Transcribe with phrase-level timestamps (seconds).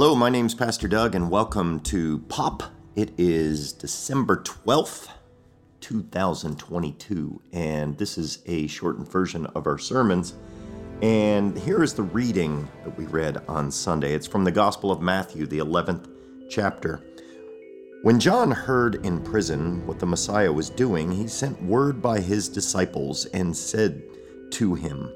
[0.00, 2.62] Hello, my name's Pastor Doug, and welcome to Pop.
[2.96, 5.10] It is December 12th,
[5.82, 10.36] 2022, and this is a shortened version of our sermons.
[11.02, 14.14] And here is the reading that we read on Sunday.
[14.14, 16.08] It's from the Gospel of Matthew, the 11th
[16.48, 17.02] chapter.
[18.02, 22.48] When John heard in prison what the Messiah was doing, he sent word by his
[22.48, 24.02] disciples and said
[24.52, 25.12] to him,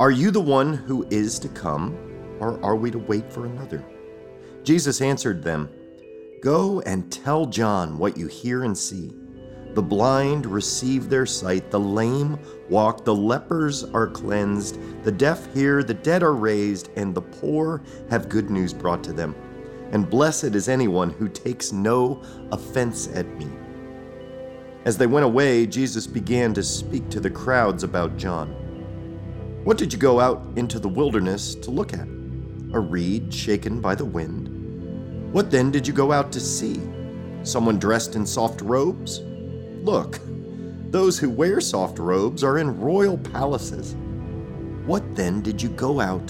[0.00, 2.15] Are you the one who is to come?
[2.40, 3.84] Or are we to wait for another?
[4.62, 5.68] Jesus answered them,
[6.42, 9.12] Go and tell John what you hear and see.
[9.74, 12.38] The blind receive their sight, the lame
[12.70, 17.82] walk, the lepers are cleansed, the deaf hear, the dead are raised, and the poor
[18.08, 19.34] have good news brought to them.
[19.92, 23.48] And blessed is anyone who takes no offense at me.
[24.86, 28.48] As they went away, Jesus began to speak to the crowds about John.
[29.64, 32.06] What did you go out into the wilderness to look at?
[32.72, 35.32] A reed shaken by the wind.
[35.32, 36.80] What then did you go out to see?
[37.42, 39.20] Someone dressed in soft robes?
[39.82, 40.18] Look,
[40.90, 43.94] those who wear soft robes are in royal palaces.
[44.86, 46.28] What then did you go out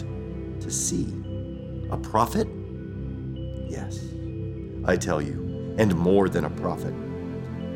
[0.60, 1.06] to see?
[1.90, 2.48] A prophet?
[3.68, 4.00] Yes,
[4.84, 6.94] I tell you, and more than a prophet.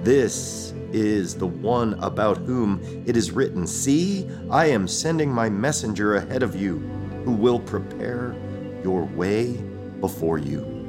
[0.02, 6.17] This is the one about whom it is written See, I am sending my messenger
[6.17, 6.78] ahead of you,
[7.24, 8.34] who will prepare
[8.83, 9.53] your way
[10.00, 10.81] before you.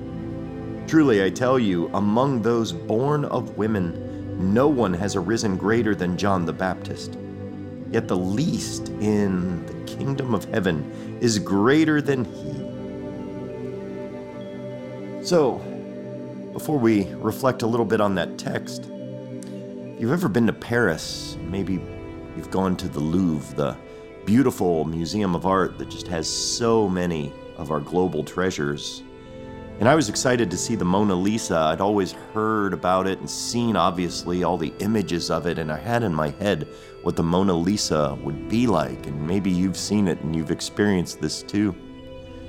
[0.87, 6.17] Truly, I tell you, among those born of women, no one has arisen greater than
[6.17, 7.17] John the Baptist.
[7.91, 12.71] Yet the least in the kingdom of heaven is greater than he.
[15.23, 15.61] So,
[16.51, 21.37] before we reflect a little bit on that text, if you've ever been to Paris,
[21.41, 21.73] maybe
[22.35, 23.77] you've gone to the Louvre, the
[24.25, 29.03] beautiful museum of art that just has so many of our global treasures.
[29.79, 31.57] And I was excited to see the Mona Lisa.
[31.57, 35.79] I'd always heard about it and seen, obviously, all the images of it, and I
[35.79, 36.67] had in my head
[37.01, 39.07] what the Mona Lisa would be like.
[39.07, 41.75] And maybe you've seen it and you've experienced this too.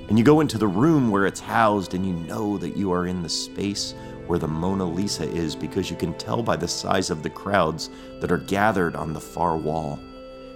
[0.09, 3.07] And you go into the room where it's housed, and you know that you are
[3.07, 3.95] in the space
[4.27, 7.89] where the Mona Lisa is because you can tell by the size of the crowds
[8.19, 9.99] that are gathered on the far wall.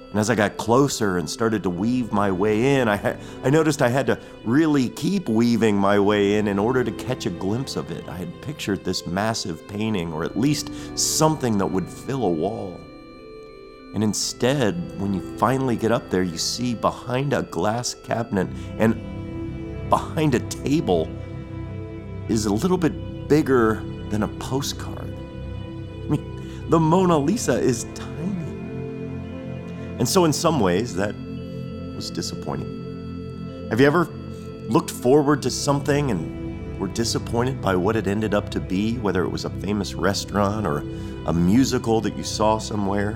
[0.10, 3.50] And as I got closer and started to weave my way in, I, ha- I
[3.50, 7.30] noticed I had to really keep weaving my way in in order to catch a
[7.30, 8.08] glimpse of it.
[8.08, 12.80] I had pictured this massive painting, or at least something that would fill a wall.
[13.94, 18.48] And instead, when you finally get up there, you see behind a glass cabinet
[18.78, 21.10] and behind a table
[22.30, 25.14] is a little bit bigger than a postcard.
[25.14, 28.47] I mean, the Mona Lisa is tiny
[30.00, 31.16] and so, in some ways, that
[31.96, 33.68] was disappointing.
[33.70, 34.06] Have you ever
[34.70, 39.24] looked forward to something and were disappointed by what it ended up to be, whether
[39.24, 40.80] it was a famous restaurant or
[41.26, 43.14] a musical that you saw somewhere?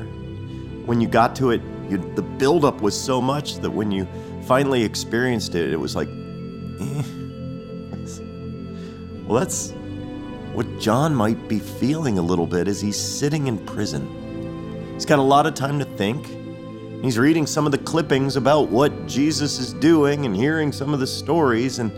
[0.86, 4.08] When you got to it, you, the buildup was so much that when you
[4.46, 7.04] finally experienced it, it was like, eh.
[9.26, 9.72] Well, that's
[10.54, 14.92] what John might be feeling a little bit as he's sitting in prison.
[14.94, 16.41] He's got a lot of time to think.
[17.02, 21.00] He's reading some of the clippings about what Jesus is doing and hearing some of
[21.00, 21.92] the stories, and,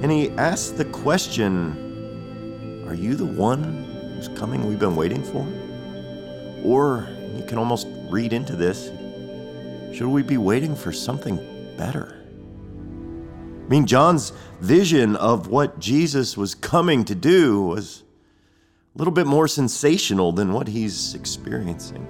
[0.00, 3.82] and he asks the question Are you the one
[4.14, 5.44] who's coming we've been waiting for?
[6.64, 8.86] Or you can almost read into this
[9.96, 12.22] Should we be waiting for something better?
[13.66, 18.04] I mean, John's vision of what Jesus was coming to do was
[18.94, 22.06] a little bit more sensational than what he's experiencing.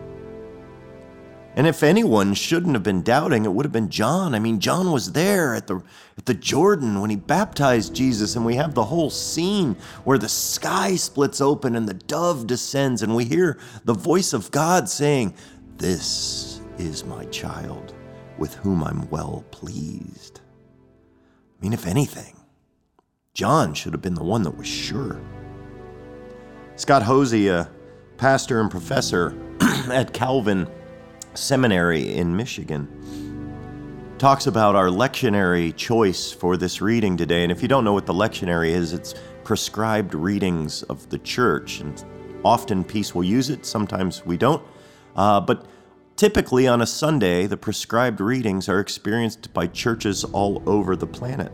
[1.57, 4.35] And if anyone shouldn't have been doubting, it would have been John.
[4.35, 5.83] I mean, John was there at the,
[6.19, 9.75] at the Jordan when he baptized Jesus, and we have the whole scene
[10.05, 14.51] where the sky splits open and the dove descends, and we hear the voice of
[14.51, 15.33] God saying,
[15.79, 17.95] This is my child
[18.37, 20.43] with whom I'm well pleased.
[21.59, 22.37] I mean, if anything,
[23.33, 25.19] John should have been the one that was sure.
[26.77, 27.71] Scott Hoezee, a
[28.19, 29.35] pastor and professor
[29.91, 30.69] at Calvin,
[31.37, 32.89] Seminary in Michigan
[34.19, 37.43] talks about our lectionary choice for this reading today.
[37.43, 41.81] And if you don't know what the lectionary is, it's prescribed readings of the church.
[41.81, 42.03] And
[42.45, 44.63] often Peace will use it, sometimes we don't.
[45.15, 45.67] Uh, but
[46.17, 51.53] typically on a Sunday, the prescribed readings are experienced by churches all over the planet.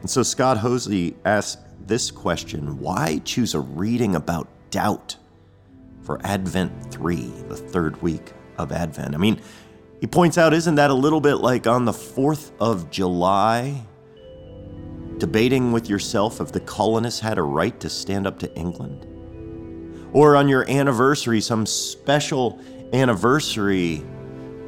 [0.00, 5.16] And so Scott Hoezee asks this question Why choose a reading about doubt
[6.02, 7.16] for Advent 3,
[7.48, 9.14] the third week of Advent.
[9.14, 9.40] I mean,
[10.00, 13.84] he points out, isn't that a little bit like on the 4th of July
[15.18, 19.06] debating with yourself if the colonists had a right to stand up to England?
[20.12, 22.60] Or on your anniversary, some special
[22.92, 24.02] anniversary,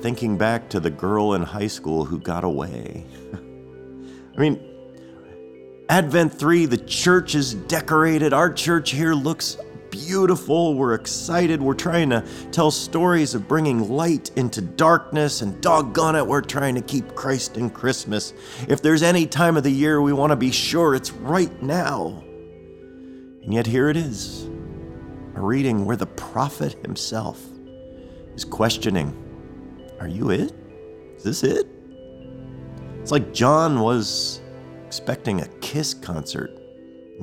[0.00, 3.06] thinking back to the girl in high school who got away?
[4.36, 4.60] I mean,
[5.88, 8.32] Advent 3, the church is decorated.
[8.32, 9.56] Our church here looks
[9.90, 10.74] beautiful.
[10.74, 11.60] We're excited.
[11.60, 16.74] We're trying to tell stories of bringing light into darkness, and doggone it, we're trying
[16.76, 18.32] to keep Christ in Christmas.
[18.68, 22.22] If there's any time of the year we want to be sure it's right now.
[23.42, 24.44] And yet here it is
[25.34, 27.40] a reading where the prophet himself
[28.34, 29.16] is questioning
[29.98, 30.52] Are you it?
[31.16, 31.66] Is this it?
[33.00, 34.40] It's like John was
[34.86, 36.59] expecting a Kiss concert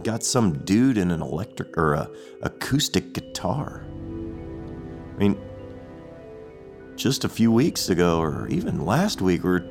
[0.03, 2.09] got some dude in an electric or a
[2.41, 3.85] acoustic guitar.
[3.85, 5.37] I mean,
[6.95, 9.65] just a few weeks ago, or even last week, where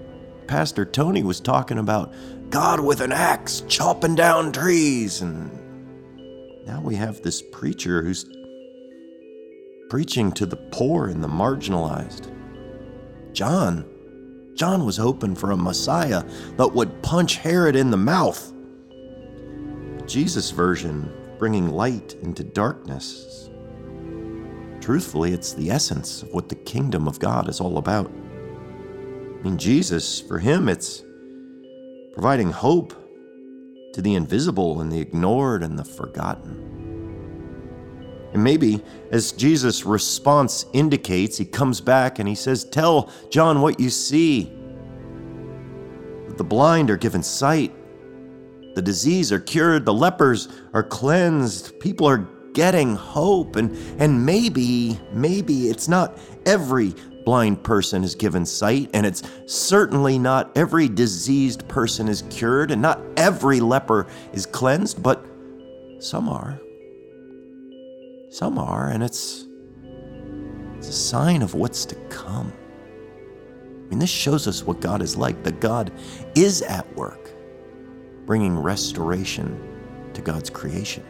[0.47, 2.13] Pastor Tony was talking about
[2.51, 5.51] God with an axe chopping down trees, and
[6.67, 8.25] now we have this preacher who's
[9.89, 12.33] preaching to the poor and the marginalized.
[13.33, 13.85] John
[14.57, 16.25] John was hoping for a Messiah
[16.57, 18.55] that would punch Herod in the mouth.
[20.07, 23.51] Jesus' version, bringing light into darkness.
[24.81, 28.11] Truthfully, it's the essence of what the kingdom of God is all about.
[28.11, 31.03] I mean, Jesus, for him, it's
[32.15, 32.95] providing hope
[33.95, 36.67] to the invisible and the ignored and the forgotten.
[38.33, 38.83] And maybe,
[39.13, 44.53] as Jesus' response indicates, he comes back and he says, Tell John what you see.
[46.37, 47.75] The blind are given sight,
[48.77, 53.57] the disease are cured, the lepers are cleansed, people are getting hope.
[53.57, 56.95] And, and maybe, maybe it's not every
[57.25, 62.83] blind person is given sight, and it's certainly not every diseased person is cured, and
[62.83, 65.25] not every leper is cleansed, but
[65.99, 66.61] some are.
[68.31, 69.47] Some are, and it's,
[70.77, 72.53] it's a sign of what's to come.
[73.87, 75.91] I mean, this shows us what God is like, that God
[76.35, 77.26] is at work,
[78.27, 79.59] bringing restoration
[80.13, 81.05] to God's creation.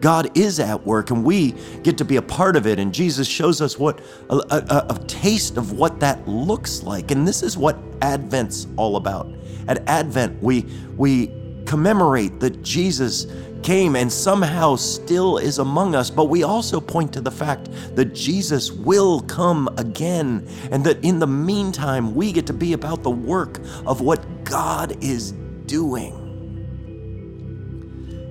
[0.00, 2.78] God is at work, and we get to be a part of it.
[2.78, 4.00] And Jesus shows us what
[4.30, 7.10] a, a, a, taste of what that looks like.
[7.10, 9.30] And this is what Advent's all about.
[9.68, 11.30] At Advent, we we
[11.66, 13.26] commemorate that Jesus
[13.62, 18.14] came and somehow still is among us, but we also point to the fact that
[18.14, 23.10] Jesus will come again, and that in the meantime, we get to be about the
[23.10, 25.34] work of what God is
[25.70, 26.12] doing.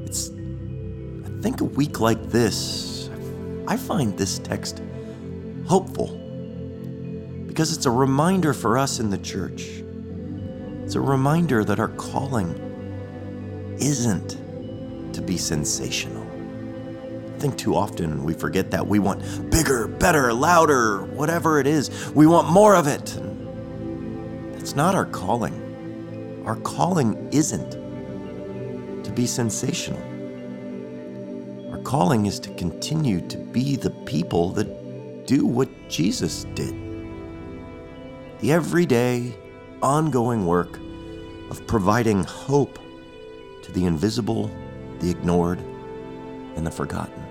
[0.06, 3.10] It's, I think, a week like this,
[3.66, 4.82] I find this text
[5.66, 6.08] hopeful
[7.48, 9.70] because it's a reminder for us in the church.
[10.84, 14.32] It's a reminder that our calling isn't
[15.14, 16.28] to be sensational.
[17.36, 18.86] I think too often we forget that.
[18.86, 22.12] We want bigger, better, louder, whatever it is.
[22.14, 23.18] We want more of it.
[24.58, 25.69] That's not our calling.
[26.46, 27.72] Our calling isn't
[29.04, 30.02] to be sensational.
[31.72, 36.76] Our calling is to continue to be the people that do what Jesus did.
[38.40, 39.36] The everyday,
[39.82, 40.80] ongoing work
[41.52, 42.80] of providing hope
[43.64, 44.52] to the invisible
[45.00, 45.60] the ignored,
[46.56, 47.26] and the forgotten.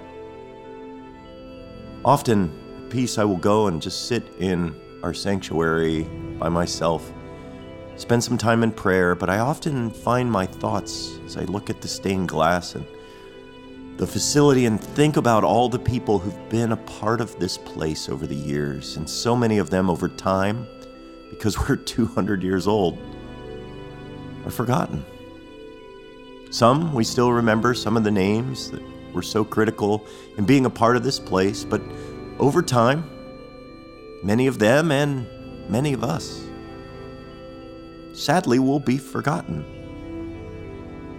[2.05, 6.05] Often, at peace, I will go and just sit in our sanctuary
[6.39, 7.13] by myself,
[7.99, 11.81] spend some time in prayer, but I often find my thoughts as I look at
[11.81, 12.87] the stained glass and
[13.97, 18.09] the facility and think about all the people who've been a part of this place
[18.09, 20.67] over the years, and so many of them over time,
[21.31, 22.99] because we're 200 years old,
[24.45, 25.05] are forgotten.
[26.51, 30.71] Some we still remember some of the names that were so critical in being a
[30.71, 31.83] part of this place, but
[32.39, 33.11] over time,
[34.23, 35.27] many of them and
[35.69, 36.48] many of us
[38.19, 39.65] sadly will be forgotten.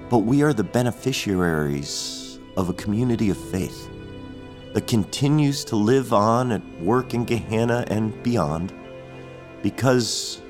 [0.10, 3.89] But we are the beneficiaries of a community of faith
[4.74, 8.74] that continues to live on at work in Gahanna and beyond
[9.63, 10.41] because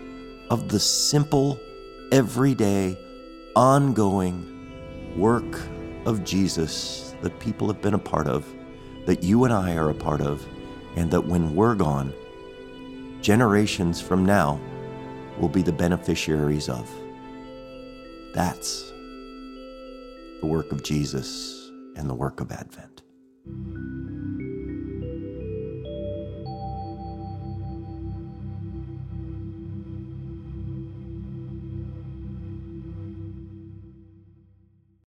[0.49, 1.59] of the simple,
[2.11, 2.97] everyday,
[3.55, 4.45] ongoing
[5.15, 5.61] work
[6.05, 8.45] of Jesus that people have been a part of,
[9.05, 10.45] that you and I are a part of,
[10.95, 12.13] and that when we're gone,
[13.21, 14.59] generations from now
[15.39, 16.89] will be the beneficiaries of.
[18.33, 18.91] That's
[20.41, 23.01] the work of Jesus and the work of Advent.